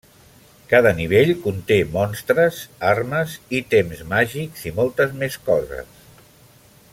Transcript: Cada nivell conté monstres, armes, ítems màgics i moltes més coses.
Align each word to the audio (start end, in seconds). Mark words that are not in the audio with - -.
Cada 0.69 0.93
nivell 0.99 1.33
conté 1.43 1.77
monstres, 1.97 2.61
armes, 2.93 3.35
ítems 3.59 4.01
màgics 4.15 4.65
i 4.71 4.75
moltes 4.81 5.15
més 5.21 5.39
coses. 5.51 6.03